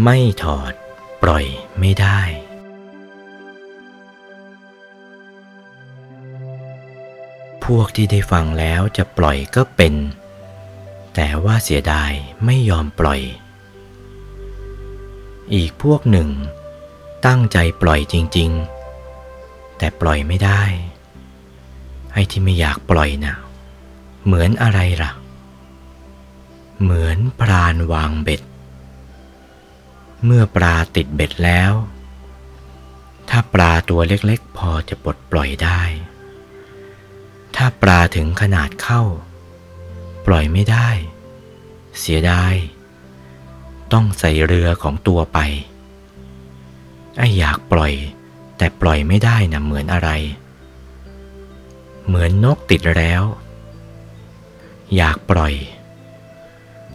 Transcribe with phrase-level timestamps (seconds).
[0.00, 0.72] ไม่ถอด
[1.22, 1.46] ปล่อย
[1.78, 2.20] ไม่ได้
[7.64, 9.94] พวกที่ได้ฟังแล้วจะปล่อยก็เป็น
[11.14, 12.12] แต่ว่าเสียดาย
[12.44, 13.20] ไม่ยอมปล่อย
[15.54, 16.28] อีกพวกหนึ่ง
[17.26, 18.50] ตั้งใจปล่อยจริง
[19.14, 20.62] ๆ แต่ปล่อยไม่ได้
[22.12, 23.36] ไอ้ที่ไม่อยากปล่อยนะ่ะ
[24.24, 25.10] เหมือนอะไรล่ะ
[26.82, 28.42] เหมือนพรานวางเบ็ด
[30.24, 31.72] เมื่อปลาติดเบ็ดแล้ว
[33.28, 35.80] ถ้าปลาตัวเล็กๆ พอจะปลดปล่อยได้
[37.56, 39.02] ถ้าปลาถึงขนาดเข้า
[40.26, 40.88] ปล่อยไม่ได้
[41.98, 42.54] เสียดาย
[43.92, 45.38] ต้องใส่เรือของตัวไป
[47.18, 47.92] ไอ้อยากปล่อย
[48.56, 50.10] แต่ปล่อยไม่ได้นะเหมือนอะไร
[52.06, 53.22] เหมือนนกติดแล้ว
[54.96, 55.54] อยากปล่อย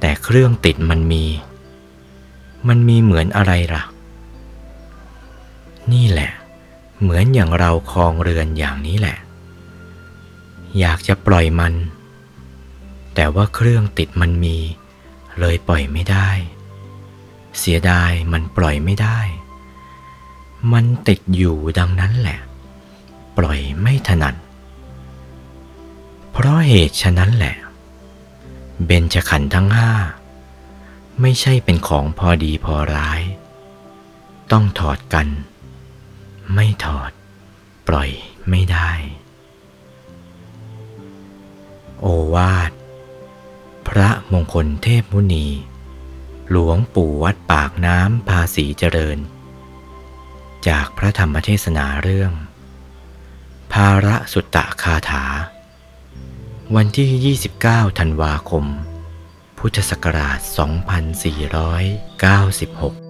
[0.00, 1.24] แต่เครื่องติดมันมี
[2.68, 3.84] มันมีเหมือนอะไรล่ะ
[5.92, 6.30] นี่แหละ
[7.00, 9.18] เหมือนอย่างเราคลองเรือนอย่างนี้แหละ
[10.78, 11.74] อยากจะปล่อยมัน
[13.14, 14.56] แต่ว่าเครื่องติดมันมี
[15.38, 16.28] เลยปล่อยไม่ได้
[17.58, 19.18] เสียดายมันปล่อยไม่ได้
[20.72, 22.38] มันติดอยู่ดังนั้นแหละ
[23.38, 24.34] ปล่อยไม่ถนัด
[26.32, 27.54] เพราะเหตุฉะนั้นแหละ
[28.84, 29.90] เบญจขันธ์ทั้งห้า
[31.20, 33.20] ไม่ใช่เป็นของพอดีพอร้าย
[34.52, 35.28] ต้องถอดกัน
[36.54, 37.10] ไม่ถอด
[37.88, 38.10] ปล่อย
[38.50, 38.90] ไม่ได้
[42.00, 42.70] โอวาท
[43.88, 45.46] พระมงคลเทพมุนี
[46.50, 49.18] หลวงปู่วัดปากน้ำภาษีเจริญ
[50.68, 52.32] จากพระธรรมเทศนาเรื่อง
[53.72, 55.24] ภาระสุตตะคาถา
[56.74, 58.64] วันที่ 29 ธันวาคม
[59.64, 60.40] พุทธศักราช
[63.04, 63.09] 2496